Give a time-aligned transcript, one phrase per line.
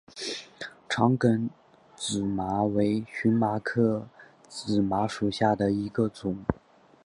[0.89, 1.47] 长梗
[1.95, 4.07] 紫麻为荨麻科
[4.49, 6.43] 紫麻属下的一个种。